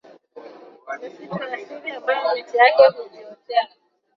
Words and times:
misitu 1.01 1.43
ya 1.43 1.53
asili 1.57 1.91
ambayo 1.91 2.35
miti 2.35 2.57
yake 2.57 2.83
hujiotea 2.87 3.67